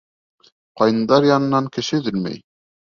Ҡайындар 0.81 1.29
янынан 1.33 1.71
кеше 1.79 2.03
өҙөлмәй. 2.03 2.45